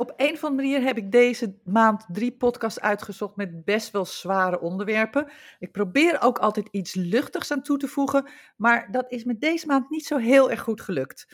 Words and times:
Op 0.00 0.12
een 0.16 0.32
of 0.32 0.44
andere 0.44 0.68
manier 0.68 0.86
heb 0.86 0.96
ik 0.96 1.12
deze 1.12 1.58
maand 1.64 2.04
drie 2.12 2.36
podcasts 2.36 2.80
uitgezocht 2.80 3.36
met 3.36 3.64
best 3.64 3.90
wel 3.90 4.04
zware 4.04 4.60
onderwerpen. 4.60 5.30
Ik 5.58 5.72
probeer 5.72 6.22
ook 6.22 6.38
altijd 6.38 6.68
iets 6.70 6.94
luchtigs 6.94 7.52
aan 7.52 7.62
toe 7.62 7.78
te 7.78 7.88
voegen, 7.88 8.30
maar 8.56 8.90
dat 8.90 9.10
is 9.10 9.24
met 9.24 9.40
deze 9.40 9.66
maand 9.66 9.90
niet 9.90 10.06
zo 10.06 10.16
heel 10.16 10.50
erg 10.50 10.60
goed 10.60 10.80
gelukt. 10.80 11.26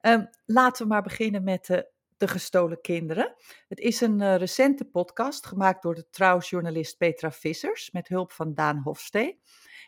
Ehm, 0.00 0.24
laten 0.44 0.82
we 0.82 0.88
maar 0.88 1.02
beginnen 1.02 1.44
met 1.44 1.66
de, 1.66 1.90
de 2.16 2.28
gestolen 2.28 2.80
kinderen. 2.80 3.34
Het 3.68 3.78
is 3.78 4.00
een 4.00 4.20
eh, 4.20 4.36
recente 4.36 4.84
podcast 4.84 5.46
gemaakt 5.46 5.82
door 5.82 5.94
de 5.94 6.10
trouwjournalist 6.10 6.98
Petra 6.98 7.32
Vissers 7.32 7.90
met 7.90 8.08
hulp 8.08 8.32
van 8.32 8.54
Daan 8.54 8.78
Hofstee. 8.78 9.40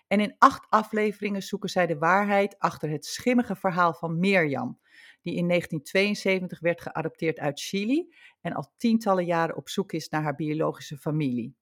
En 0.08 0.20
in 0.20 0.34
acht 0.38 0.66
afleveringen 0.68 1.42
zoeken 1.42 1.68
zij 1.68 1.86
de 1.86 1.98
waarheid 1.98 2.58
achter 2.58 2.90
het 2.90 3.06
schimmige 3.06 3.56
verhaal 3.56 3.94
van 3.94 4.18
Mirjam 4.18 4.78
die 5.22 5.36
in 5.36 5.48
1972 5.48 6.60
werd 6.60 6.80
geadopteerd 6.80 7.38
uit 7.38 7.60
Chili 7.60 8.14
en 8.40 8.52
al 8.52 8.72
tientallen 8.76 9.24
jaren 9.24 9.56
op 9.56 9.68
zoek 9.68 9.92
is 9.92 10.08
naar 10.08 10.22
haar 10.22 10.34
biologische 10.34 10.96
familie. 10.96 11.56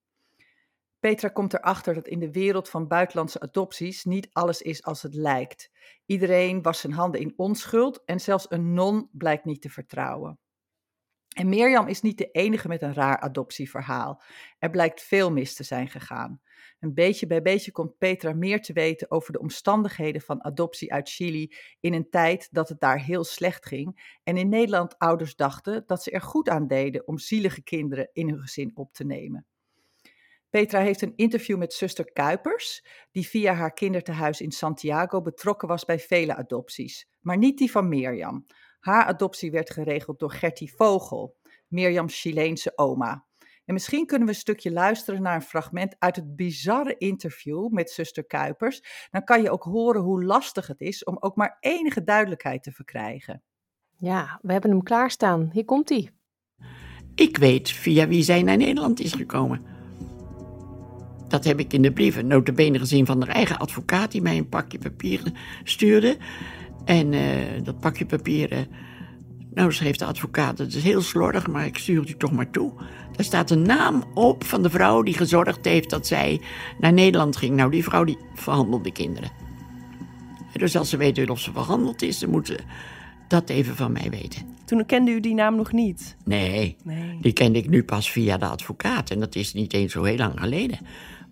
Petra 0.99 1.27
komt 1.27 1.53
erachter 1.53 1.93
dat 1.93 2.07
in 2.07 2.19
de 2.19 2.31
wereld 2.31 2.69
van 2.69 2.87
buitenlandse 2.87 3.39
adopties 3.39 4.03
niet 4.03 4.29
alles 4.31 4.61
is 4.61 4.83
als 4.83 5.01
het 5.01 5.13
lijkt. 5.13 5.71
Iedereen 6.05 6.61
was 6.61 6.79
zijn 6.79 6.93
handen 6.93 7.21
in 7.21 7.33
onschuld 7.35 8.03
en 8.05 8.19
zelfs 8.19 8.45
een 8.49 8.73
non 8.73 9.09
blijkt 9.11 9.45
niet 9.45 9.61
te 9.61 9.69
vertrouwen. 9.69 10.39
En 11.37 11.49
Mirjam 11.49 11.87
is 11.87 12.01
niet 12.01 12.17
de 12.17 12.31
enige 12.31 12.67
met 12.67 12.81
een 12.81 12.93
raar 12.93 13.19
adoptieverhaal. 13.19 14.21
Er 14.59 14.69
blijkt 14.69 15.01
veel 15.01 15.31
mis 15.31 15.53
te 15.53 15.63
zijn 15.63 15.89
gegaan. 15.89 16.41
Een 16.79 16.93
beetje 16.93 17.27
bij 17.27 17.41
beetje 17.41 17.71
komt 17.71 17.97
Petra 17.97 18.33
meer 18.33 18.61
te 18.61 18.73
weten 18.73 19.11
over 19.11 19.33
de 19.33 19.39
omstandigheden 19.39 20.21
van 20.21 20.43
adoptie 20.43 20.93
uit 20.93 21.09
Chili 21.09 21.55
in 21.79 21.93
een 21.93 22.09
tijd 22.09 22.47
dat 22.51 22.69
het 22.69 22.79
daar 22.79 22.99
heel 22.99 23.23
slecht 23.23 23.65
ging 23.65 24.17
en 24.23 24.37
in 24.37 24.49
Nederland 24.49 24.97
ouders 24.97 25.35
dachten 25.35 25.83
dat 25.85 26.03
ze 26.03 26.11
er 26.11 26.21
goed 26.21 26.49
aan 26.49 26.67
deden 26.67 27.07
om 27.07 27.17
zielige 27.17 27.63
kinderen 27.63 28.09
in 28.13 28.29
hun 28.29 28.41
gezin 28.41 28.71
op 28.73 28.93
te 28.93 29.05
nemen. 29.05 29.45
Petra 30.49 30.79
heeft 30.79 31.01
een 31.01 31.15
interview 31.15 31.57
met 31.57 31.73
zuster 31.73 32.11
Kuipers, 32.11 32.85
die 33.11 33.27
via 33.27 33.53
haar 33.53 33.73
kindertehuis 33.73 34.41
in 34.41 34.51
Santiago 34.51 35.21
betrokken 35.21 35.67
was 35.67 35.85
bij 35.85 35.99
vele 35.99 36.35
adopties, 36.35 37.07
maar 37.19 37.37
niet 37.37 37.57
die 37.57 37.71
van 37.71 37.89
Mirjam. 37.89 38.45
Haar 38.87 39.05
adoptie 39.05 39.51
werd 39.51 39.69
geregeld 39.69 40.19
door 40.19 40.31
Gertie 40.31 40.73
Vogel, 40.75 41.35
Mirjams 41.67 42.21
Chileense 42.21 42.71
oma. 42.75 43.25
En 43.65 43.73
misschien 43.73 44.05
kunnen 44.05 44.27
we 44.27 44.33
een 44.33 44.39
stukje 44.39 44.71
luisteren 44.71 45.21
naar 45.21 45.35
een 45.35 45.41
fragment 45.41 45.95
uit 45.99 46.15
het 46.15 46.35
bizarre 46.35 46.97
interview 46.97 47.69
met 47.69 47.89
zuster 47.89 48.25
Kuipers. 48.25 49.07
Dan 49.11 49.23
kan 49.23 49.41
je 49.41 49.51
ook 49.51 49.63
horen 49.63 50.01
hoe 50.01 50.23
lastig 50.23 50.67
het 50.67 50.81
is 50.81 51.03
om 51.03 51.17
ook 51.19 51.35
maar 51.35 51.57
enige 51.59 52.03
duidelijkheid 52.03 52.63
te 52.63 52.71
verkrijgen. 52.71 53.43
Ja, 53.95 54.39
we 54.41 54.51
hebben 54.51 54.71
hem 54.71 54.83
klaarstaan. 54.83 55.49
Hier 55.53 55.65
komt 55.65 55.89
hij. 55.89 56.09
Ik 57.15 57.37
weet 57.37 57.69
via 57.69 58.07
wie 58.07 58.23
zij 58.23 58.41
naar 58.41 58.57
Nederland 58.57 58.99
is 58.99 59.13
gekomen. 59.13 59.65
Dat 61.27 61.43
heb 61.43 61.59
ik 61.59 61.73
in 61.73 61.81
de 61.81 61.93
brieven 61.93 62.27
notabene 62.27 62.79
gezien 62.79 63.05
van 63.05 63.21
haar 63.21 63.35
eigen 63.35 63.57
advocaat... 63.57 64.11
die 64.11 64.21
mij 64.21 64.37
een 64.37 64.49
pakje 64.49 64.77
papieren 64.77 65.33
stuurde. 65.63 66.17
En 66.85 67.13
uh, 67.13 67.21
dat 67.63 67.79
pakje 67.79 68.05
papieren... 68.05 68.67
Nou, 69.53 69.73
schreef 69.73 69.95
de 69.95 70.05
advocaat, 70.05 70.57
het 70.57 70.75
is 70.75 70.83
heel 70.83 71.01
slordig, 71.01 71.47
maar 71.47 71.65
ik 71.65 71.77
stuur 71.77 71.99
het 71.99 72.09
u 72.09 72.13
toch 72.17 72.31
maar 72.31 72.49
toe. 72.49 72.71
Er 73.15 73.23
staat 73.23 73.51
een 73.51 73.61
naam 73.61 74.03
op 74.13 74.43
van 74.43 74.61
de 74.61 74.69
vrouw 74.69 75.01
die 75.01 75.13
gezorgd 75.13 75.65
heeft 75.65 75.89
dat 75.89 76.07
zij 76.07 76.41
naar 76.79 76.93
Nederland 76.93 77.37
ging. 77.37 77.55
Nou, 77.55 77.71
die 77.71 77.83
vrouw 77.83 78.03
die 78.03 78.17
verhandelde 78.33 78.91
kinderen. 78.91 79.31
Dus 80.53 80.75
als 80.75 80.89
ze 80.89 80.97
weten 80.97 81.29
of 81.29 81.39
ze 81.39 81.51
verhandeld 81.51 82.01
is, 82.01 82.19
dan 82.19 82.29
moeten 82.29 82.55
ze 82.55 82.63
dat 83.27 83.49
even 83.49 83.75
van 83.75 83.91
mij 83.91 84.09
weten. 84.09 84.41
Toen 84.65 84.85
kende 84.85 85.11
u 85.11 85.19
die 85.19 85.33
naam 85.33 85.55
nog 85.55 85.71
niet? 85.71 86.15
Nee, 86.25 86.77
nee, 86.83 87.17
die 87.21 87.33
kende 87.33 87.59
ik 87.59 87.69
nu 87.69 87.83
pas 87.83 88.11
via 88.11 88.37
de 88.37 88.45
advocaat. 88.45 89.09
En 89.09 89.19
dat 89.19 89.35
is 89.35 89.53
niet 89.53 89.73
eens 89.73 89.91
zo 89.91 90.03
heel 90.03 90.17
lang 90.17 90.39
geleden. 90.39 90.79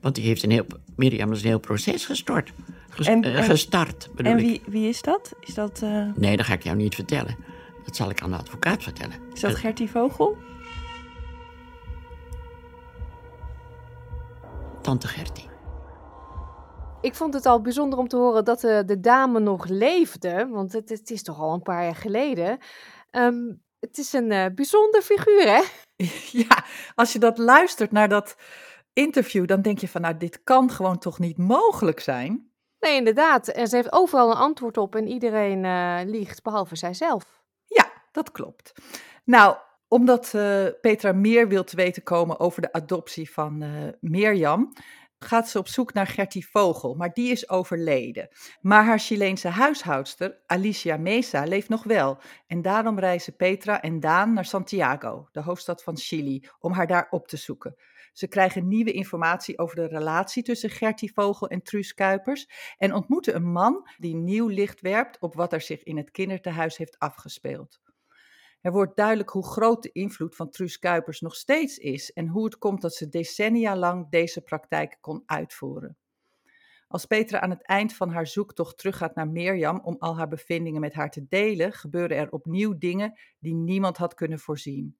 Want 0.01 0.15
die 0.15 0.23
heeft 0.23 0.43
een 0.43 0.51
heel, 0.51 0.65
Mirjam 0.95 1.31
is 1.31 1.41
een 1.41 1.47
heel 1.47 1.59
proces 1.59 2.05
gestort. 2.05 2.53
En, 2.97 3.25
uh, 3.25 3.43
gestart, 3.43 4.09
bedoel 4.15 4.31
En 4.31 4.37
wie, 4.37 4.61
wie 4.65 4.89
is 4.89 5.01
dat? 5.01 5.33
Is 5.39 5.53
dat 5.53 5.81
uh... 5.83 6.11
Nee, 6.15 6.37
dat 6.37 6.45
ga 6.45 6.53
ik 6.53 6.63
jou 6.63 6.75
niet 6.75 6.95
vertellen. 6.95 7.37
Dat 7.83 7.95
zal 7.95 8.09
ik 8.09 8.21
aan 8.21 8.29
de 8.29 8.37
advocaat 8.37 8.83
vertellen. 8.83 9.15
Is 9.33 9.39
dat 9.39 9.55
Gertie 9.55 9.89
Vogel? 9.89 10.37
Tante 14.81 15.07
Gertie. 15.07 15.49
Ik 17.01 17.15
vond 17.15 17.33
het 17.33 17.45
al 17.45 17.61
bijzonder 17.61 17.99
om 17.99 18.07
te 18.07 18.17
horen 18.17 18.45
dat 18.45 18.59
de, 18.59 18.83
de 18.85 18.99
dame 18.99 19.39
nog 19.39 19.65
leefde, 19.67 20.47
want 20.51 20.73
het, 20.73 20.89
het, 20.89 21.09
is 21.09 21.23
toch 21.23 21.39
al 21.39 21.53
een 21.53 21.61
paar 21.61 21.83
jaar 21.83 21.95
geleden. 21.95 22.57
Ehm, 23.11 23.53
het 23.79 23.97
is 23.97 24.13
een 24.13 24.31
uh, 24.31 24.45
bijzonder 24.55 25.01
figuur, 25.01 25.47
hè? 25.47 25.61
Ja, 26.47 26.65
als 26.95 27.13
je 27.13 27.19
dat 27.19 27.37
luistert 27.37 27.91
naar 27.91 28.09
dat 28.09 28.35
interview, 28.93 29.47
dan 29.47 29.61
denk 29.61 29.79
je 29.79 29.87
van, 29.87 30.01
nou, 30.01 30.17
dit 30.17 30.43
kan 30.43 30.71
gewoon 30.71 30.97
toch 30.97 31.19
niet 31.19 31.37
mogelijk 31.37 31.99
zijn? 31.99 32.51
Nee, 32.85 32.95
inderdaad. 32.95 33.47
En 33.47 33.67
ze 33.67 33.75
heeft 33.75 33.91
overal 33.91 34.29
een 34.31 34.37
antwoord 34.37 34.77
op 34.77 34.95
en 34.95 35.07
iedereen 35.07 35.63
uh, 35.63 35.99
liegt, 36.05 36.43
behalve 36.43 36.75
zijzelf. 36.75 37.43
Ja, 37.65 37.91
dat 38.11 38.31
klopt. 38.31 38.73
Nou, 39.23 39.57
omdat 39.87 40.33
uh, 40.35 40.65
Petra 40.81 41.11
meer 41.11 41.47
wil 41.47 41.63
te 41.63 41.75
weten 41.75 42.03
komen 42.03 42.39
over 42.39 42.61
de 42.61 42.73
adoptie 42.73 43.31
van 43.31 43.63
uh, 43.63 43.69
Mirjam, 43.99 44.73
gaat 45.19 45.49
ze 45.49 45.57
op 45.57 45.67
zoek 45.67 45.93
naar 45.93 46.07
Gertie 46.07 46.49
Vogel, 46.49 46.93
maar 46.93 47.13
die 47.13 47.31
is 47.31 47.49
overleden. 47.49 48.29
Maar 48.61 48.85
haar 48.85 48.99
Chileense 48.99 49.47
huishoudster, 49.47 50.37
Alicia 50.45 50.97
Mesa, 50.97 51.43
leeft 51.43 51.69
nog 51.69 51.83
wel. 51.83 52.17
En 52.47 52.61
daarom 52.61 52.99
reizen 52.99 53.35
Petra 53.35 53.81
en 53.81 53.99
Daan 53.99 54.33
naar 54.33 54.45
Santiago, 54.45 55.27
de 55.31 55.41
hoofdstad 55.41 55.83
van 55.83 55.97
Chili, 55.97 56.47
om 56.59 56.71
haar 56.71 56.87
daar 56.87 57.07
op 57.09 57.27
te 57.27 57.37
zoeken. 57.37 57.75
Ze 58.15 58.27
krijgen 58.27 58.67
nieuwe 58.67 58.91
informatie 58.91 59.57
over 59.59 59.75
de 59.75 59.87
relatie 59.87 60.43
tussen 60.43 60.69
Gertie 60.69 61.13
Vogel 61.13 61.47
en 61.47 61.61
Truus 61.61 61.93
Kuipers 61.93 62.49
en 62.77 62.93
ontmoeten 62.93 63.35
een 63.35 63.51
man 63.51 63.89
die 63.97 64.15
nieuw 64.15 64.47
licht 64.47 64.81
werpt 64.81 65.19
op 65.19 65.33
wat 65.35 65.53
er 65.53 65.61
zich 65.61 65.83
in 65.83 65.97
het 65.97 66.11
kindertehuis 66.11 66.77
heeft 66.77 66.99
afgespeeld. 66.99 67.81
Er 68.61 68.71
wordt 68.71 68.95
duidelijk 68.95 69.29
hoe 69.29 69.45
groot 69.45 69.83
de 69.83 69.91
invloed 69.91 70.35
van 70.35 70.49
Truus 70.49 70.79
Kuipers 70.79 71.21
nog 71.21 71.35
steeds 71.35 71.77
is 71.77 72.13
en 72.13 72.27
hoe 72.27 72.45
het 72.45 72.57
komt 72.57 72.81
dat 72.81 72.93
ze 72.93 73.09
decennia 73.09 73.77
lang 73.77 74.09
deze 74.09 74.41
praktijk 74.41 74.97
kon 75.01 75.23
uitvoeren. 75.25 75.97
Als 76.87 77.05
Petra 77.05 77.39
aan 77.39 77.49
het 77.49 77.65
eind 77.65 77.93
van 77.93 78.09
haar 78.09 78.27
zoektocht 78.27 78.77
teruggaat 78.77 79.15
naar 79.15 79.29
Mirjam 79.29 79.79
om 79.83 79.95
al 79.99 80.17
haar 80.17 80.27
bevindingen 80.27 80.81
met 80.81 80.93
haar 80.93 81.11
te 81.11 81.25
delen, 81.27 81.73
gebeuren 81.73 82.17
er 82.17 82.31
opnieuw 82.31 82.77
dingen 82.77 83.19
die 83.39 83.55
niemand 83.55 83.97
had 83.97 84.13
kunnen 84.13 84.39
voorzien. 84.39 84.97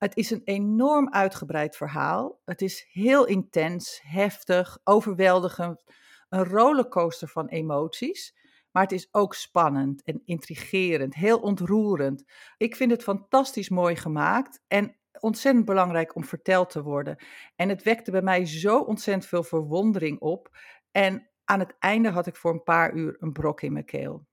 Het 0.00 0.16
is 0.16 0.30
een 0.30 0.42
enorm 0.44 1.12
uitgebreid 1.12 1.76
verhaal. 1.76 2.40
Het 2.44 2.62
is 2.62 2.88
heel 2.92 3.26
intens, 3.26 4.00
heftig, 4.02 4.78
overweldigend, 4.84 5.84
een 6.28 6.44
rollercoaster 6.44 7.28
van 7.28 7.48
emoties. 7.48 8.36
Maar 8.70 8.82
het 8.82 8.92
is 8.92 9.08
ook 9.10 9.34
spannend 9.34 10.02
en 10.02 10.22
intrigerend, 10.24 11.14
heel 11.14 11.38
ontroerend. 11.40 12.24
Ik 12.56 12.76
vind 12.76 12.90
het 12.90 13.02
fantastisch 13.02 13.68
mooi 13.68 13.96
gemaakt 13.96 14.62
en 14.68 14.96
ontzettend 15.18 15.64
belangrijk 15.64 16.14
om 16.14 16.24
verteld 16.24 16.70
te 16.70 16.82
worden. 16.82 17.24
En 17.56 17.68
het 17.68 17.82
wekte 17.82 18.10
bij 18.10 18.22
mij 18.22 18.46
zo 18.46 18.78
ontzettend 18.78 19.26
veel 19.26 19.42
verwondering 19.42 20.20
op. 20.20 20.58
En 20.90 21.30
aan 21.44 21.58
het 21.58 21.76
einde 21.78 22.10
had 22.10 22.26
ik 22.26 22.36
voor 22.36 22.52
een 22.52 22.62
paar 22.62 22.94
uur 22.94 23.16
een 23.18 23.32
brok 23.32 23.62
in 23.62 23.72
mijn 23.72 23.84
keel. 23.84 24.28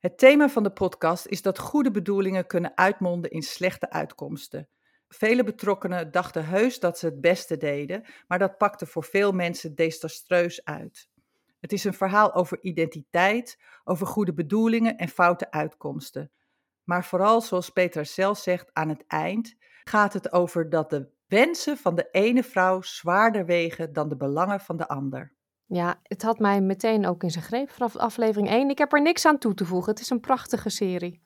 Het 0.00 0.18
thema 0.18 0.48
van 0.48 0.62
de 0.62 0.72
podcast 0.72 1.26
is 1.26 1.42
dat 1.42 1.58
goede 1.58 1.90
bedoelingen 1.90 2.46
kunnen 2.46 2.76
uitmonden 2.76 3.30
in 3.30 3.42
slechte 3.42 3.90
uitkomsten. 3.90 4.68
Vele 5.08 5.44
betrokkenen 5.44 6.10
dachten 6.10 6.46
heus 6.46 6.80
dat 6.80 6.98
ze 6.98 7.06
het 7.06 7.20
beste 7.20 7.56
deden, 7.56 8.04
maar 8.26 8.38
dat 8.38 8.58
pakte 8.58 8.86
voor 8.86 9.04
veel 9.04 9.32
mensen 9.32 9.74
desastreus 9.74 10.64
uit. 10.64 11.08
Het 11.58 11.72
is 11.72 11.84
een 11.84 11.94
verhaal 11.94 12.34
over 12.34 12.58
identiteit, 12.62 13.58
over 13.84 14.06
goede 14.06 14.34
bedoelingen 14.34 14.96
en 14.96 15.08
foute 15.08 15.50
uitkomsten. 15.50 16.30
Maar 16.84 17.04
vooral, 17.04 17.40
zoals 17.40 17.70
Peter 17.70 18.06
zelf 18.06 18.38
zegt 18.38 18.70
aan 18.72 18.88
het 18.88 19.04
eind, 19.06 19.54
gaat 19.84 20.12
het 20.12 20.32
over 20.32 20.70
dat 20.70 20.90
de 20.90 21.10
wensen 21.26 21.76
van 21.76 21.94
de 21.94 22.08
ene 22.10 22.42
vrouw 22.42 22.82
zwaarder 22.82 23.46
wegen 23.46 23.92
dan 23.92 24.08
de 24.08 24.16
belangen 24.16 24.60
van 24.60 24.76
de 24.76 24.88
ander. 24.88 25.32
Ja, 25.72 26.00
het 26.02 26.22
had 26.22 26.38
mij 26.38 26.60
meteen 26.60 27.06
ook 27.06 27.22
in 27.22 27.30
zijn 27.30 27.44
greep 27.44 27.70
vanaf 27.70 27.96
aflevering 27.96 28.48
1. 28.48 28.70
Ik 28.70 28.78
heb 28.78 28.92
er 28.92 29.02
niks 29.02 29.26
aan 29.26 29.38
toe 29.38 29.54
te 29.54 29.64
voegen. 29.64 29.90
Het 29.90 30.00
is 30.00 30.10
een 30.10 30.20
prachtige 30.20 30.70
serie. 30.70 31.20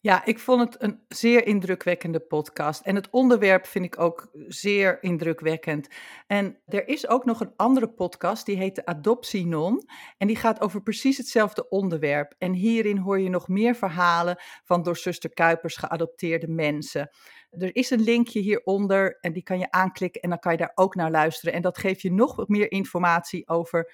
Ja, 0.00 0.24
ik 0.24 0.38
vond 0.38 0.60
het 0.60 0.82
een 0.82 1.00
zeer 1.08 1.46
indrukwekkende 1.46 2.20
podcast. 2.20 2.80
En 2.80 2.94
het 2.94 3.10
onderwerp 3.10 3.66
vind 3.66 3.84
ik 3.84 3.98
ook 3.98 4.30
zeer 4.46 5.02
indrukwekkend. 5.02 5.88
En 6.26 6.58
er 6.66 6.88
is 6.88 7.08
ook 7.08 7.24
nog 7.24 7.40
een 7.40 7.52
andere 7.56 7.88
podcast, 7.88 8.46
die 8.46 8.56
heet 8.56 8.74
de 8.74 8.86
Adoptie 8.86 9.46
Non. 9.46 9.82
En 10.18 10.26
die 10.26 10.36
gaat 10.36 10.60
over 10.60 10.82
precies 10.82 11.16
hetzelfde 11.16 11.68
onderwerp. 11.68 12.34
En 12.38 12.52
hierin 12.52 12.98
hoor 12.98 13.20
je 13.20 13.28
nog 13.28 13.48
meer 13.48 13.74
verhalen 13.74 14.36
van 14.64 14.82
door 14.82 14.96
zuster 14.96 15.30
Kuipers 15.30 15.76
geadopteerde 15.76 16.48
mensen. 16.48 17.10
Er 17.58 17.76
is 17.76 17.90
een 17.90 18.02
linkje 18.02 18.40
hieronder 18.40 19.18
en 19.20 19.32
die 19.32 19.42
kan 19.42 19.58
je 19.58 19.70
aanklikken 19.70 20.20
en 20.20 20.28
dan 20.28 20.38
kan 20.38 20.52
je 20.52 20.58
daar 20.58 20.72
ook 20.74 20.94
naar 20.94 21.10
luisteren. 21.10 21.54
En 21.54 21.62
dat 21.62 21.78
geeft 21.78 22.00
je 22.00 22.12
nog 22.12 22.48
meer 22.48 22.72
informatie 22.72 23.48
over 23.48 23.92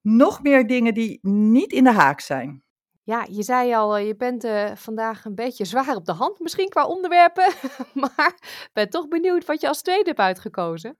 nog 0.00 0.42
meer 0.42 0.66
dingen 0.66 0.94
die 0.94 1.18
niet 1.22 1.72
in 1.72 1.84
de 1.84 1.92
haak 1.92 2.20
zijn. 2.20 2.64
Ja, 3.04 3.26
je 3.30 3.42
zei 3.42 3.74
al, 3.74 3.96
eh, 3.96 4.06
je 4.06 4.16
bent 4.16 4.44
eh, 4.44 4.70
vandaag 4.74 5.24
een 5.24 5.34
beetje 5.34 5.64
zwaar 5.64 5.96
op 5.96 6.04
de 6.04 6.12
hand, 6.12 6.40
misschien 6.40 6.68
qua 6.68 6.86
onderwerpen. 6.86 7.52
maar 8.16 8.34
ben 8.72 8.90
toch 8.90 9.08
benieuwd 9.08 9.44
wat 9.44 9.60
je 9.60 9.68
als 9.68 9.82
tweede 9.82 10.08
hebt 10.08 10.18
uitgekozen. 10.18 10.96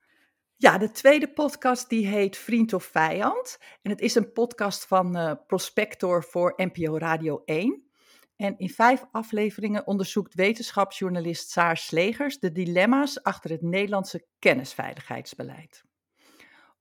Ja, 0.55 0.77
de 0.77 0.91
tweede 0.91 1.33
podcast 1.33 1.89
die 1.89 2.07
heet 2.07 2.37
Vriend 2.37 2.73
of 2.73 2.83
Vijand. 2.83 3.57
En 3.81 3.91
het 3.91 4.01
is 4.01 4.15
een 4.15 4.31
podcast 4.31 4.85
van 4.85 5.15
eh, 5.15 5.31
Prospector 5.47 6.23
voor 6.23 6.53
NPO 6.55 6.97
Radio 6.97 7.41
1. 7.45 7.91
En 8.35 8.57
in 8.57 8.69
vijf 8.69 9.05
afleveringen 9.11 9.87
onderzoekt 9.87 10.33
wetenschapsjournalist 10.33 11.49
Saar 11.49 11.77
Slegers 11.77 12.39
de 12.39 12.51
dilemma's 12.51 13.23
achter 13.23 13.49
het 13.49 13.61
Nederlandse 13.61 14.25
kennisveiligheidsbeleid. 14.39 15.83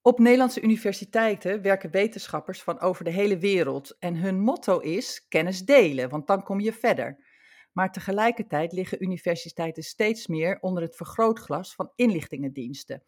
Op 0.05 0.19
Nederlandse 0.19 0.63
universiteiten 0.63 1.63
werken 1.63 1.91
wetenschappers 1.91 2.63
van 2.63 2.81
over 2.81 3.05
de 3.05 3.11
hele 3.11 3.39
wereld 3.39 3.97
en 3.99 4.17
hun 4.17 4.41
motto 4.41 4.79
is 4.79 5.27
kennis 5.29 5.65
delen, 5.65 6.09
want 6.09 6.27
dan 6.27 6.43
kom 6.43 6.61
je 6.61 6.73
verder. 6.73 7.25
Maar 7.73 7.93
tegelijkertijd 7.93 8.73
liggen 8.73 9.03
universiteiten 9.03 9.83
steeds 9.83 10.27
meer 10.27 10.59
onder 10.61 10.83
het 10.83 10.97
vergrootglas 10.97 11.75
van 11.75 11.93
inlichtingendiensten. 11.95 13.03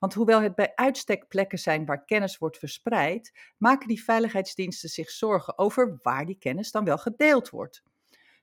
Want 0.00 0.14
hoewel 0.14 0.40
het 0.40 0.54
bij 0.54 0.72
uitstek 0.74 1.28
plekken 1.28 1.58
zijn 1.58 1.84
waar 1.84 2.04
kennis 2.04 2.38
wordt 2.38 2.58
verspreid, 2.58 3.52
maken 3.58 3.88
die 3.88 4.04
veiligheidsdiensten 4.04 4.88
zich 4.88 5.10
zorgen 5.10 5.58
over 5.58 5.98
waar 6.02 6.26
die 6.26 6.38
kennis 6.38 6.70
dan 6.70 6.84
wel 6.84 6.98
gedeeld 6.98 7.50
wordt. 7.50 7.82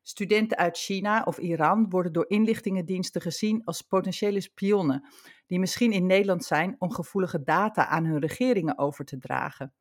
Studenten 0.01 0.57
uit 0.57 0.77
China 0.77 1.23
of 1.23 1.37
Iran 1.37 1.89
worden 1.89 2.13
door 2.13 2.29
inlichtingendiensten 2.29 3.21
gezien 3.21 3.63
als 3.63 3.81
potentiële 3.81 4.41
spionnen, 4.41 5.07
die 5.45 5.59
misschien 5.59 5.91
in 5.91 6.05
Nederland 6.05 6.45
zijn 6.45 6.75
om 6.79 6.91
gevoelige 6.91 7.43
data 7.43 7.87
aan 7.87 8.05
hun 8.05 8.19
regeringen 8.19 8.77
over 8.77 9.05
te 9.05 9.17
dragen. 9.17 9.73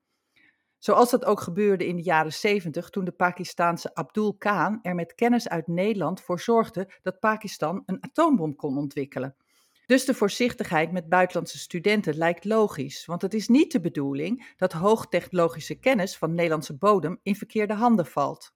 Zoals 0.79 1.11
dat 1.11 1.25
ook 1.25 1.41
gebeurde 1.41 1.87
in 1.87 1.97
de 1.97 2.03
jaren 2.03 2.33
70 2.33 2.91
toen 2.91 3.05
de 3.05 3.13
Pakistaanse 3.13 3.95
Abdul 3.95 4.35
Khan 4.37 4.79
er 4.83 4.95
met 4.95 5.15
kennis 5.15 5.49
uit 5.49 5.67
Nederland 5.67 6.21
voor 6.21 6.41
zorgde 6.41 6.91
dat 7.03 7.21
Pakistan 7.21 7.83
een 7.87 8.03
atoombom 8.03 8.57
kon 8.57 8.79
ontwikkelen. 8.79 9.37
Dus 9.87 10.05
de 10.05 10.15
voorzichtigheid 10.15 10.93
met 10.93 11.09
buitenlandse 11.09 11.59
studenten 11.59 12.17
lijkt 12.17 12.45
logisch, 12.45 13.05
want 13.05 13.23
het 13.23 13.35
is 13.35 13.49
niet 13.49 13.73
de 13.73 13.81
bedoeling 13.81 14.55
dat 14.57 14.73
hoogtechnologische 14.73 15.75
kennis 15.75 16.17
van 16.17 16.35
Nederlandse 16.35 16.77
bodem 16.77 17.19
in 17.23 17.37
verkeerde 17.37 17.75
handen 17.75 18.07
valt. 18.07 18.55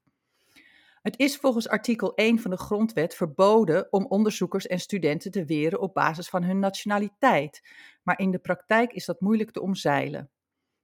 Het 1.02 1.18
is 1.18 1.36
volgens 1.36 1.68
artikel 1.68 2.14
1 2.14 2.38
van 2.38 2.50
de 2.50 2.56
Grondwet 2.56 3.14
verboden 3.14 3.92
om 3.92 4.06
onderzoekers 4.06 4.66
en 4.66 4.80
studenten 4.80 5.30
te 5.30 5.44
weren 5.44 5.80
op 5.80 5.94
basis 5.94 6.28
van 6.28 6.42
hun 6.42 6.58
nationaliteit, 6.58 7.68
maar 8.02 8.18
in 8.18 8.30
de 8.30 8.38
praktijk 8.38 8.92
is 8.92 9.04
dat 9.04 9.20
moeilijk 9.20 9.50
te 9.50 9.60
omzeilen. 9.60 10.30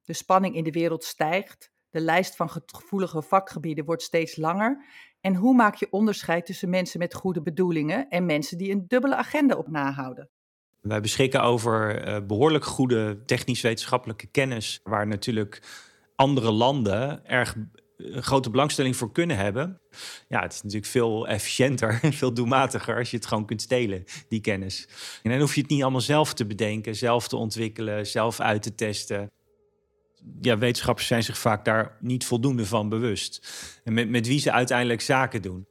De 0.02 0.12
spanning 0.12 0.54
in 0.54 0.64
de 0.64 0.70
wereld 0.70 1.04
stijgt, 1.04 1.72
de 1.90 2.00
lijst 2.00 2.37
van 2.37 2.50
gevoelige 2.50 3.22
vakgebieden 3.22 3.84
wordt 3.84 4.02
steeds 4.02 4.37
langer 4.37 4.84
en 5.20 5.34
hoe 5.34 5.54
maak 5.54 5.75
je 5.75 5.90
onderscheid 5.90 6.46
tussen 6.46 6.70
mensen 6.70 6.98
met 6.98 7.14
goede 7.14 7.43
bedoelingen 7.43 8.08
en 8.08 8.26
mensen 8.26 8.58
die 8.58 8.72
een 8.72 8.84
dubbele 8.88 9.16
agenda 9.16 9.54
op 9.56 9.69
nahouden? 9.69 10.31
Wij 10.88 11.00
beschikken 11.00 11.43
over 11.43 12.09
uh, 12.09 12.17
behoorlijk 12.27 12.65
goede 12.65 13.25
technisch-wetenschappelijke 13.25 14.27
kennis, 14.27 14.81
waar 14.83 15.06
natuurlijk 15.06 15.62
andere 16.17 16.50
landen 16.50 17.27
erg 17.27 17.56
een 17.97 18.23
grote 18.23 18.50
belangstelling 18.50 18.97
voor 18.97 19.12
kunnen 19.12 19.37
hebben. 19.37 19.81
Ja, 20.29 20.43
het 20.43 20.53
is 20.53 20.62
natuurlijk 20.62 20.91
veel 20.91 21.29
efficiënter 21.29 22.00
veel 22.12 22.35
doelmatiger 22.35 22.97
als 22.97 23.11
je 23.11 23.17
het 23.17 23.27
gewoon 23.27 23.47
kunt 23.47 23.62
stelen, 23.62 24.05
die 24.29 24.41
kennis. 24.41 24.88
En 25.23 25.31
dan 25.31 25.41
hoef 25.41 25.55
je 25.55 25.61
het 25.61 25.71
niet 25.71 25.83
allemaal 25.83 26.00
zelf 26.00 26.35
te 26.35 26.47
bedenken, 26.47 26.97
zelf 26.97 27.29
te 27.29 27.37
ontwikkelen, 27.37 28.06
zelf 28.06 28.41
uit 28.41 28.62
te 28.62 28.75
testen. 28.75 29.31
Ja, 30.41 30.59
wetenschappers 30.59 31.06
zijn 31.06 31.23
zich 31.23 31.39
vaak 31.39 31.65
daar 31.65 31.97
niet 32.00 32.25
voldoende 32.25 32.67
van 32.67 32.89
bewust. 32.89 33.49
En 33.85 33.93
met, 33.93 34.09
met 34.09 34.27
wie 34.27 34.41
ze 34.41 34.53
uiteindelijk 34.53 35.00
zaken 35.00 35.43
doen 35.43 35.67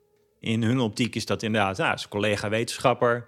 in 0.46 0.64
hun 0.64 0.80
optiek 0.80 1.16
is 1.16 1.26
dat 1.26 1.44
inderdaad, 1.44 1.78
ja, 1.78 1.92
een 1.92 2.10
collega-wetenschapper, 2.10 3.24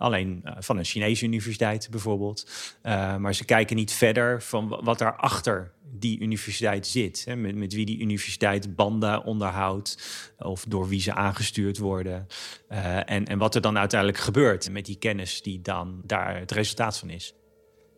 alleen 0.00 0.42
uh, 0.44 0.52
van 0.58 0.78
een 0.78 0.84
Chinese 0.84 1.24
universiteit 1.24 1.88
bijvoorbeeld. 1.90 2.50
Uh, 2.82 3.16
maar 3.16 3.34
ze 3.34 3.44
kijken 3.44 3.76
niet 3.76 3.92
verder 3.92 4.42
van 4.42 4.68
wat 4.68 4.98
daar 4.98 5.16
achter 5.16 5.72
die 5.92 6.20
universiteit 6.20 6.86
zit. 6.86 7.24
Hè, 7.24 7.36
met, 7.36 7.54
met 7.54 7.72
wie 7.72 7.86
die 7.86 8.00
universiteit 8.00 8.76
banden 8.76 9.24
onderhoudt 9.24 9.98
of 10.38 10.64
door 10.68 10.88
wie 10.88 11.00
ze 11.00 11.14
aangestuurd 11.14 11.78
worden. 11.78 12.26
Uh, 12.68 13.10
en, 13.10 13.24
en 13.24 13.38
wat 13.38 13.54
er 13.54 13.60
dan 13.60 13.78
uiteindelijk 13.78 14.20
gebeurt 14.20 14.70
met 14.70 14.86
die 14.86 14.98
kennis 14.98 15.42
die 15.42 15.60
dan 15.60 16.00
daar 16.04 16.38
het 16.38 16.50
resultaat 16.50 16.98
van 16.98 17.10
is. 17.10 17.34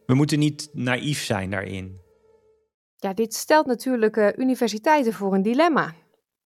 We 0.07 0.15
moeten 0.15 0.39
niet 0.39 0.69
naïef 0.73 1.23
zijn 1.23 1.51
daarin. 1.51 2.01
Ja, 2.97 3.15
dit 3.15 3.35
stelt 3.35 3.67
natuurlijk 3.67 4.35
universiteiten 4.37 5.13
voor 5.13 5.35
een 5.35 5.43
dilemma. 5.43 5.95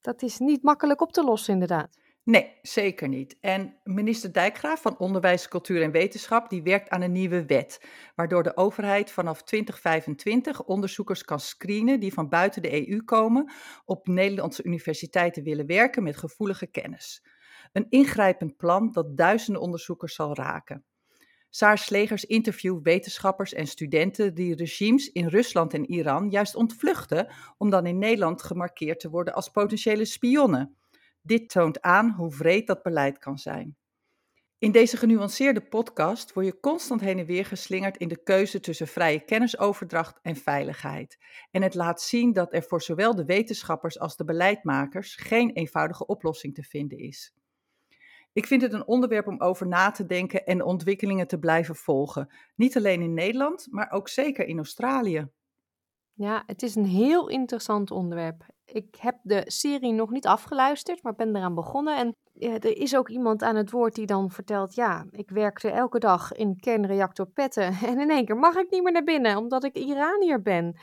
Dat 0.01 0.21
is 0.21 0.37
niet 0.37 0.63
makkelijk 0.63 1.01
op 1.01 1.11
te 1.11 1.23
lossen, 1.23 1.53
inderdaad. 1.53 1.97
Nee, 2.25 2.57
zeker 2.61 3.07
niet. 3.07 3.37
En 3.39 3.75
minister 3.83 4.33
Dijkgraaf 4.33 4.81
van 4.81 4.97
Onderwijs, 4.97 5.47
Cultuur 5.47 5.81
en 5.81 5.91
Wetenschap 5.91 6.49
die 6.49 6.63
werkt 6.63 6.89
aan 6.89 7.01
een 7.01 7.11
nieuwe 7.11 7.45
wet, 7.45 7.85
waardoor 8.15 8.43
de 8.43 8.57
overheid 8.57 9.11
vanaf 9.11 9.43
2025 9.43 10.63
onderzoekers 10.63 11.23
kan 11.23 11.39
screenen 11.39 11.99
die 11.99 12.13
van 12.13 12.29
buiten 12.29 12.61
de 12.61 12.89
EU 12.89 13.01
komen 13.03 13.51
op 13.85 14.07
Nederlandse 14.07 14.63
universiteiten 14.63 15.43
willen 15.43 15.65
werken 15.65 16.03
met 16.03 16.17
gevoelige 16.17 16.67
kennis. 16.67 17.25
Een 17.71 17.85
ingrijpend 17.89 18.57
plan 18.57 18.91
dat 18.91 19.17
duizenden 19.17 19.61
onderzoekers 19.61 20.15
zal 20.15 20.35
raken. 20.35 20.85
Saar 21.49 21.77
Slegers 21.77 22.25
interviewt 22.25 22.83
wetenschappers 22.83 23.53
en 23.53 23.67
studenten 23.67 24.33
die 24.33 24.55
regimes 24.55 25.11
in 25.11 25.27
Rusland 25.27 25.73
en 25.73 25.91
Iran 25.91 26.29
juist 26.29 26.55
ontvluchten 26.55 27.27
om 27.57 27.69
dan 27.69 27.85
in 27.85 27.97
Nederland 27.97 28.43
gemarkeerd 28.43 28.99
te 28.99 29.09
worden 29.09 29.33
als 29.33 29.49
potentiële 29.49 30.05
spionnen. 30.05 30.77
Dit 31.25 31.49
toont 31.49 31.81
aan 31.81 32.09
hoe 32.09 32.35
wreed 32.35 32.67
dat 32.67 32.81
beleid 32.81 33.17
kan 33.17 33.37
zijn. 33.37 33.77
In 34.57 34.71
deze 34.71 34.97
genuanceerde 34.97 35.61
podcast 35.61 36.33
word 36.33 36.45
je 36.45 36.59
constant 36.59 37.01
heen 37.01 37.19
en 37.19 37.25
weer 37.25 37.45
geslingerd 37.45 37.97
in 37.97 38.07
de 38.07 38.23
keuze 38.23 38.59
tussen 38.59 38.87
vrije 38.87 39.19
kennisoverdracht 39.19 40.19
en 40.21 40.35
veiligheid. 40.35 41.17
En 41.51 41.61
het 41.61 41.75
laat 41.75 42.01
zien 42.01 42.33
dat 42.33 42.53
er 42.53 42.63
voor 42.63 42.81
zowel 42.81 43.15
de 43.15 43.25
wetenschappers 43.25 43.99
als 43.99 44.15
de 44.15 44.23
beleidmakers 44.23 45.15
geen 45.15 45.51
eenvoudige 45.51 46.05
oplossing 46.05 46.53
te 46.53 46.63
vinden 46.63 46.97
is. 46.97 47.33
Ik 48.33 48.45
vind 48.45 48.61
het 48.61 48.73
een 48.73 48.87
onderwerp 48.87 49.27
om 49.27 49.41
over 49.41 49.67
na 49.67 49.91
te 49.91 50.05
denken 50.05 50.45
en 50.45 50.63
ontwikkelingen 50.63 51.27
te 51.27 51.39
blijven 51.39 51.75
volgen. 51.75 52.33
Niet 52.55 52.77
alleen 52.77 53.01
in 53.01 53.13
Nederland, 53.13 53.67
maar 53.69 53.91
ook 53.91 54.09
zeker 54.09 54.45
in 54.45 54.57
Australië. 54.57 55.29
Ja, 56.17 56.43
het 56.45 56.63
is 56.63 56.75
een 56.75 56.85
heel 56.85 57.29
interessant 57.29 57.91
onderwerp. 57.91 58.45
Ik 58.65 58.95
heb 58.95 59.19
de 59.21 59.43
serie 59.45 59.93
nog 59.93 60.09
niet 60.09 60.27
afgeluisterd, 60.27 61.03
maar 61.03 61.15
ben 61.15 61.35
eraan 61.35 61.55
begonnen. 61.55 61.97
En 61.97 62.15
er 62.39 62.77
is 62.77 62.95
ook 62.95 63.09
iemand 63.09 63.43
aan 63.43 63.55
het 63.55 63.71
woord 63.71 63.95
die 63.95 64.05
dan 64.05 64.31
vertelt: 64.31 64.75
Ja, 64.75 65.05
ik 65.11 65.29
werkte 65.29 65.69
elke 65.69 65.99
dag 65.99 66.31
in 66.31 66.59
kernreactor 66.59 67.27
petten. 67.27 67.73
En 67.87 67.99
in 67.99 68.09
één 68.09 68.25
keer 68.25 68.37
mag 68.37 68.55
ik 68.55 68.69
niet 68.69 68.83
meer 68.83 68.91
naar 68.91 69.03
binnen, 69.03 69.37
omdat 69.37 69.63
ik 69.63 69.75
Iranier 69.75 70.41
ben. 70.41 70.77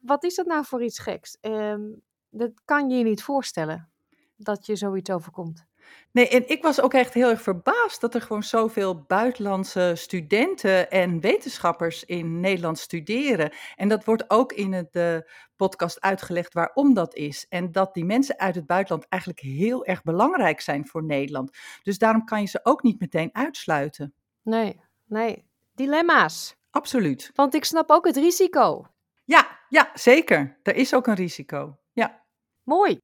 Wat 0.00 0.24
is 0.24 0.34
dat 0.34 0.46
nou 0.46 0.64
voor 0.64 0.82
iets 0.82 0.98
geks? 0.98 1.38
Um, 1.40 2.02
dat 2.30 2.52
kan 2.64 2.90
je 2.90 2.98
je 2.98 3.04
niet 3.04 3.22
voorstellen 3.22 3.90
dat 4.36 4.66
je 4.66 4.76
zoiets 4.76 5.10
overkomt. 5.10 5.65
Nee, 6.12 6.28
en 6.28 6.48
ik 6.48 6.62
was 6.62 6.80
ook 6.80 6.94
echt 6.94 7.14
heel 7.14 7.28
erg 7.28 7.42
verbaasd 7.42 8.00
dat 8.00 8.14
er 8.14 8.20
gewoon 8.20 8.42
zoveel 8.42 9.02
buitenlandse 9.02 9.92
studenten 9.94 10.90
en 10.90 11.20
wetenschappers 11.20 12.04
in 12.04 12.40
Nederland 12.40 12.78
studeren. 12.78 13.52
En 13.74 13.88
dat 13.88 14.04
wordt 14.04 14.30
ook 14.30 14.52
in 14.52 14.72
het 14.72 14.96
uh, 14.96 15.16
podcast 15.56 16.00
uitgelegd 16.00 16.54
waarom 16.54 16.94
dat 16.94 17.14
is. 17.14 17.46
En 17.48 17.72
dat 17.72 17.94
die 17.94 18.04
mensen 18.04 18.38
uit 18.38 18.54
het 18.54 18.66
buitenland 18.66 19.08
eigenlijk 19.08 19.42
heel 19.42 19.84
erg 19.84 20.02
belangrijk 20.02 20.60
zijn 20.60 20.86
voor 20.86 21.04
Nederland. 21.04 21.56
Dus 21.82 21.98
daarom 21.98 22.24
kan 22.24 22.40
je 22.40 22.46
ze 22.46 22.60
ook 22.62 22.82
niet 22.82 23.00
meteen 23.00 23.30
uitsluiten. 23.32 24.14
Nee, 24.42 24.80
nee. 25.04 25.44
Dilemma's. 25.74 26.56
Absoluut. 26.70 27.30
Want 27.34 27.54
ik 27.54 27.64
snap 27.64 27.90
ook 27.90 28.06
het 28.06 28.16
risico. 28.16 28.86
Ja, 29.24 29.58
ja, 29.68 29.90
zeker. 29.94 30.58
Er 30.62 30.74
is 30.74 30.94
ook 30.94 31.06
een 31.06 31.14
risico. 31.14 31.78
Ja. 31.92 32.24
Mooi. 32.62 32.98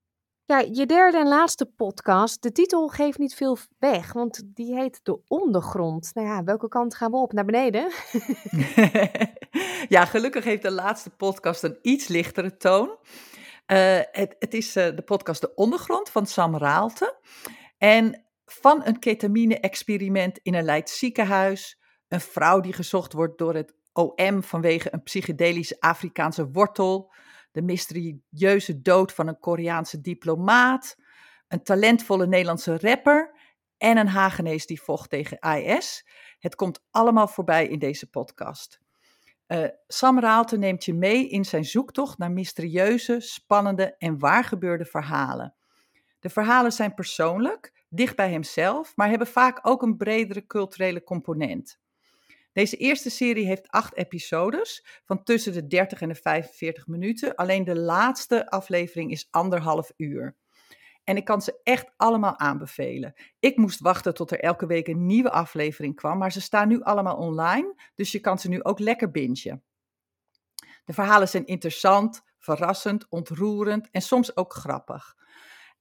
Ja, 0.52 0.58
je 0.72 0.86
derde 0.86 1.18
en 1.18 1.28
laatste 1.28 1.66
podcast, 1.66 2.42
de 2.42 2.52
titel 2.52 2.88
geeft 2.88 3.18
niet 3.18 3.34
veel 3.34 3.58
weg, 3.78 4.12
want 4.12 4.42
die 4.46 4.74
heet 4.74 5.00
De 5.02 5.20
Ondergrond. 5.28 6.10
Nou 6.14 6.26
ja, 6.26 6.44
welke 6.44 6.68
kant 6.68 6.94
gaan 6.94 7.10
we 7.10 7.16
op? 7.16 7.32
Naar 7.32 7.44
beneden? 7.44 7.90
ja, 9.94 10.04
gelukkig 10.04 10.44
heeft 10.44 10.62
de 10.62 10.70
laatste 10.70 11.10
podcast 11.10 11.62
een 11.62 11.78
iets 11.82 12.08
lichtere 12.08 12.56
toon. 12.56 12.88
Uh, 12.88 14.00
het, 14.10 14.36
het, 14.38 14.54
is 14.54 14.76
uh, 14.76 14.96
de 14.96 15.02
podcast 15.02 15.40
De 15.40 15.54
Ondergrond 15.54 16.10
van 16.10 16.26
Sam 16.26 16.56
Raalte. 16.56 17.16
En 17.78 18.24
van 18.44 18.80
een 18.84 18.98
ketamine-experiment 18.98 20.38
in 20.42 20.54
een 20.54 20.64
Leids 20.64 20.98
ziekenhuis, 20.98 21.80
een 22.08 22.20
vrouw 22.20 22.60
die 22.60 22.72
gezocht 22.72 23.12
wordt 23.12 23.38
door 23.38 23.54
het 23.54 23.74
OM 23.92 24.42
vanwege 24.42 24.88
een 24.92 25.02
psychedelische 25.02 25.76
Afrikaanse 25.80 26.50
wortel, 26.50 27.12
de 27.52 27.62
mysterieuze 27.62 28.82
dood 28.82 29.12
van 29.12 29.28
een 29.28 29.38
Koreaanse 29.38 30.00
diplomaat, 30.00 30.96
een 31.48 31.62
talentvolle 31.62 32.26
Nederlandse 32.26 32.78
rapper 32.78 33.34
en 33.78 33.96
een 33.96 34.08
Hagenees 34.08 34.66
die 34.66 34.82
vocht 34.82 35.10
tegen 35.10 35.38
IS. 35.38 36.08
Het 36.38 36.54
komt 36.54 36.84
allemaal 36.90 37.28
voorbij 37.28 37.66
in 37.66 37.78
deze 37.78 38.10
podcast. 38.10 38.80
Uh, 39.46 39.64
Sam 39.86 40.20
Raalte 40.20 40.56
neemt 40.58 40.84
je 40.84 40.94
mee 40.94 41.28
in 41.28 41.44
zijn 41.44 41.64
zoektocht 41.64 42.18
naar 42.18 42.30
mysterieuze, 42.30 43.20
spannende 43.20 43.96
en 43.98 44.18
waargebeurde 44.18 44.84
verhalen. 44.84 45.54
De 46.20 46.28
verhalen 46.28 46.72
zijn 46.72 46.94
persoonlijk, 46.94 47.84
dicht 47.88 48.16
bij 48.16 48.30
hemzelf, 48.30 48.96
maar 48.96 49.08
hebben 49.08 49.26
vaak 49.26 49.58
ook 49.62 49.82
een 49.82 49.96
bredere 49.96 50.46
culturele 50.46 51.02
component. 51.02 51.80
Deze 52.52 52.76
eerste 52.76 53.10
serie 53.10 53.46
heeft 53.46 53.68
acht 53.68 53.96
episodes 53.96 54.84
van 55.04 55.22
tussen 55.22 55.52
de 55.52 55.66
30 55.66 56.00
en 56.00 56.08
de 56.08 56.14
45 56.14 56.86
minuten. 56.86 57.34
Alleen 57.34 57.64
de 57.64 57.76
laatste 57.76 58.50
aflevering 58.50 59.10
is 59.10 59.28
anderhalf 59.30 59.92
uur. 59.96 60.36
En 61.04 61.16
ik 61.16 61.24
kan 61.24 61.42
ze 61.42 61.60
echt 61.62 61.92
allemaal 61.96 62.38
aanbevelen. 62.38 63.14
Ik 63.38 63.56
moest 63.56 63.80
wachten 63.80 64.14
tot 64.14 64.30
er 64.30 64.40
elke 64.40 64.66
week 64.66 64.88
een 64.88 65.06
nieuwe 65.06 65.30
aflevering 65.30 65.96
kwam, 65.96 66.18
maar 66.18 66.32
ze 66.32 66.40
staan 66.40 66.68
nu 66.68 66.82
allemaal 66.82 67.16
online, 67.16 67.74
dus 67.94 68.12
je 68.12 68.20
kan 68.20 68.38
ze 68.38 68.48
nu 68.48 68.62
ook 68.62 68.78
lekker 68.78 69.10
bingen. 69.10 69.62
De 70.84 70.92
verhalen 70.92 71.28
zijn 71.28 71.46
interessant, 71.46 72.22
verrassend, 72.38 73.06
ontroerend 73.08 73.88
en 73.90 74.02
soms 74.02 74.36
ook 74.36 74.52
grappig. 74.52 75.16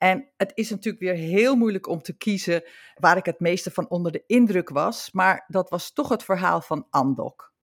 En 0.01 0.27
het 0.38 0.51
is 0.55 0.70
natuurlijk 0.70 1.03
weer 1.03 1.13
heel 1.13 1.55
moeilijk 1.55 1.88
om 1.88 2.01
te 2.01 2.17
kiezen 2.17 2.63
waar 2.96 3.17
ik 3.17 3.25
het 3.25 3.39
meeste 3.39 3.72
van 3.72 3.89
onder 3.89 4.12
de 4.12 4.24
indruk 4.27 4.70
was, 4.70 5.10
maar 5.12 5.46
dat 5.48 5.70
was 5.70 5.93
toch 5.93 6.10
het 6.10 6.24
verhaal 6.24 6.62
van 6.62 6.88
Andok. 6.89 7.53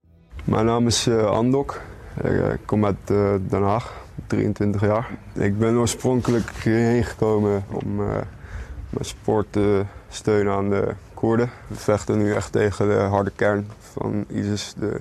Mijn 0.44 0.66
naam 0.66 0.86
is 0.86 1.06
uh, 1.06 1.30
Andok. 1.30 1.80
Ik 2.24 2.60
kom 2.66 2.84
uit 2.84 3.10
uh, 3.10 3.34
Den 3.48 3.62
Haag. 3.62 4.06
23 4.26 4.80
jaar. 4.80 5.18
Ik 5.34 5.58
ben 5.58 5.76
oorspronkelijk 5.76 6.50
hierheen 6.50 7.04
gekomen 7.04 7.64
om 7.72 7.96
mijn 7.96 9.04
sport 9.04 9.52
te 9.52 9.84
steunen 10.08 10.52
aan 10.52 10.70
de 10.70 10.94
Koerden. 11.14 11.50
We 11.66 11.74
vechten 11.74 12.18
nu 12.18 12.32
echt 12.32 12.52
tegen 12.52 12.88
de 12.88 12.94
harde 12.94 13.32
kern 13.36 13.70
van 13.78 14.24
ISIS. 14.28 14.74
De, 14.78 15.00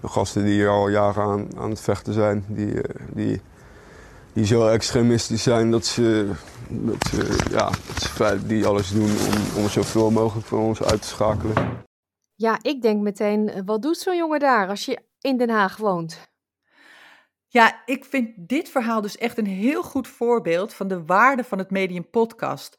de 0.00 0.08
gasten 0.08 0.44
die 0.44 0.52
hier 0.52 0.68
al 0.68 0.88
jaren 0.88 1.22
aan, 1.22 1.48
aan 1.56 1.70
het 1.70 1.80
vechten 1.80 2.12
zijn. 2.12 2.44
Die, 2.48 2.80
die, 3.12 3.40
die 4.32 4.46
zo 4.46 4.68
extremistisch 4.68 5.42
zijn 5.42 5.70
dat 5.70 5.86
ze, 5.86 6.30
dat 6.68 7.06
ze, 7.10 7.46
ja, 7.50 7.70
dat 7.88 8.08
ze 8.08 8.46
die 8.46 8.66
alles 8.66 8.90
doen 8.90 9.10
om, 9.10 9.62
om 9.62 9.68
zoveel 9.68 10.10
mogelijk 10.10 10.46
van 10.46 10.58
ons 10.58 10.82
uit 10.82 11.02
te 11.02 11.08
schakelen. 11.08 11.82
Ja, 12.34 12.58
ik 12.62 12.82
denk 12.82 13.02
meteen, 13.02 13.64
wat 13.64 13.82
doet 13.82 13.98
zo'n 13.98 14.16
jongen 14.16 14.40
daar 14.40 14.68
als 14.68 14.84
je 14.84 14.98
in 15.20 15.36
Den 15.36 15.50
Haag 15.50 15.76
woont? 15.76 16.32
Ja, 17.46 17.82
ik 17.86 18.04
vind 18.04 18.30
dit 18.36 18.68
verhaal 18.68 19.00
dus 19.00 19.16
echt 19.16 19.38
een 19.38 19.46
heel 19.46 19.82
goed 19.82 20.08
voorbeeld 20.08 20.74
van 20.74 20.88
de 20.88 21.04
waarde 21.04 21.44
van 21.44 21.58
het 21.58 21.70
medium 21.70 22.10
podcast. 22.10 22.76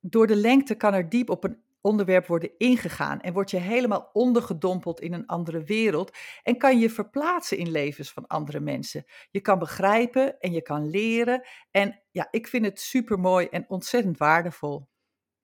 Door 0.00 0.26
de 0.26 0.36
lengte 0.36 0.74
kan 0.74 0.94
er 0.94 1.08
diep 1.08 1.30
op 1.30 1.44
een 1.44 1.62
onderwerp 1.80 2.26
worden 2.26 2.50
ingegaan 2.58 3.20
en 3.20 3.32
word 3.32 3.50
je 3.50 3.56
helemaal 3.56 4.10
ondergedompeld 4.12 5.00
in 5.00 5.12
een 5.12 5.26
andere 5.26 5.62
wereld 5.62 6.16
en 6.42 6.58
kan 6.58 6.78
je 6.78 6.90
verplaatsen 6.90 7.58
in 7.58 7.70
levens 7.70 8.12
van 8.12 8.26
andere 8.26 8.60
mensen. 8.60 9.04
Je 9.30 9.40
kan 9.40 9.58
begrijpen 9.58 10.40
en 10.40 10.52
je 10.52 10.62
kan 10.62 10.90
leren 10.90 11.46
en 11.70 12.02
ja, 12.10 12.28
ik 12.30 12.46
vind 12.46 12.64
het 12.64 12.80
super 12.80 13.18
mooi 13.18 13.46
en 13.46 13.64
ontzettend 13.68 14.18
waardevol. 14.18 14.88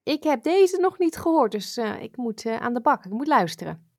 Ik 0.03 0.23
heb 0.23 0.43
deze 0.43 0.77
nog 0.77 0.99
niet 0.99 1.17
gehoord, 1.17 1.53
dus 1.53 1.79
uh, 1.79 2.03
ik 2.03 2.17
moet 2.17 2.45
uh, 2.45 2.57
aan 2.57 2.75
de 2.75 2.81
bak, 2.81 3.05
ik 3.05 3.13
moet 3.13 3.27
luisteren. 3.27 3.91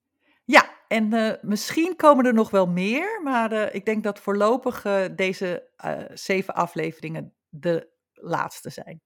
Ja, 0.44 0.70
en 0.88 1.14
uh, 1.14 1.34
misschien 1.42 1.96
komen 1.96 2.26
er 2.26 2.34
nog 2.34 2.50
wel 2.50 2.68
meer, 2.68 3.22
maar 3.24 3.74
ik 3.74 3.86
denk 3.86 4.04
dat 4.04 4.20
voorlopig 4.20 4.82
deze 5.16 5.70
zeven 6.14 6.54
afleveringen 6.54 7.34
de 7.50 7.90
laatste 8.14 8.70
zijn. 8.70 9.02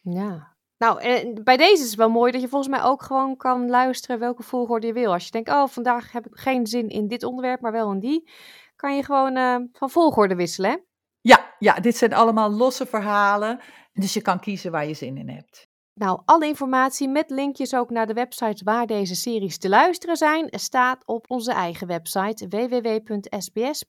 Ja. 0.00 0.58
Nou, 0.80 1.00
en 1.00 1.44
bij 1.44 1.56
deze 1.56 1.82
is 1.82 1.88
het 1.88 1.98
wel 1.98 2.10
mooi 2.10 2.32
dat 2.32 2.40
je 2.40 2.48
volgens 2.48 2.70
mij 2.70 2.82
ook 2.82 3.02
gewoon 3.02 3.36
kan 3.36 3.68
luisteren 3.68 4.18
welke 4.18 4.42
volgorde 4.42 4.86
je 4.86 4.92
wil. 4.92 5.12
Als 5.12 5.24
je 5.24 5.30
denkt, 5.30 5.48
oh, 5.48 5.68
vandaag 5.68 6.12
heb 6.12 6.26
ik 6.26 6.36
geen 6.36 6.66
zin 6.66 6.88
in 6.88 7.08
dit 7.08 7.24
onderwerp, 7.24 7.60
maar 7.60 7.72
wel 7.72 7.92
in 7.92 7.98
die, 7.98 8.30
kan 8.76 8.96
je 8.96 9.04
gewoon 9.04 9.68
van 9.72 9.90
volgorde 9.90 10.34
wisselen. 10.34 10.70
Hè? 10.70 10.76
Ja, 11.20 11.54
ja, 11.58 11.74
dit 11.74 11.96
zijn 11.96 12.12
allemaal 12.12 12.50
losse 12.50 12.86
verhalen, 12.86 13.60
dus 13.92 14.14
je 14.14 14.22
kan 14.22 14.40
kiezen 14.40 14.70
waar 14.70 14.86
je 14.86 14.94
zin 14.94 15.16
in 15.16 15.28
hebt. 15.28 15.68
Nou, 15.94 16.22
alle 16.24 16.46
informatie 16.46 17.08
met 17.08 17.30
linkjes 17.30 17.74
ook 17.74 17.90
naar 17.90 18.06
de 18.06 18.12
websites 18.12 18.62
waar 18.62 18.86
deze 18.86 19.14
series 19.14 19.58
te 19.58 19.68
luisteren 19.68 20.16
zijn, 20.16 20.48
staat 20.50 21.06
op 21.06 21.24
onze 21.30 21.52
eigen 21.52 21.86
website 21.86 22.48
www.sbs.com.au 22.48 23.80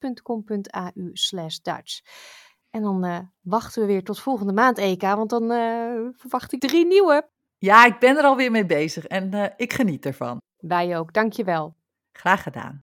Dutch. 1.62 2.02
En 2.72 2.82
dan 2.82 3.06
uh, 3.06 3.20
wachten 3.42 3.82
we 3.82 3.88
weer 3.88 4.04
tot 4.04 4.20
volgende 4.20 4.54
maand, 4.54 4.78
EK, 4.78 5.02
want 5.02 5.30
dan 5.30 5.44
uh, 5.44 6.10
verwacht 6.12 6.54
ik 6.54 6.60
drie 6.60 6.86
nieuwe. 6.86 7.30
Ja, 7.58 7.86
ik 7.86 8.00
ben 8.00 8.18
er 8.18 8.24
alweer 8.24 8.52
mee 8.52 8.66
bezig 8.66 9.08
en 9.08 9.36
uh, 9.36 9.46
ik 9.56 9.74
geniet 9.74 10.06
ervan. 10.06 10.38
Wij 10.58 10.98
ook, 10.98 11.14
dankjewel. 11.14 11.76
Graag 12.12 12.44
gedaan. 12.44 12.84